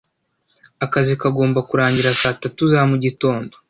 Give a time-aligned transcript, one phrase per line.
[0.85, 3.53] Akazi kagomba kurangira saa tatu za mugitondo.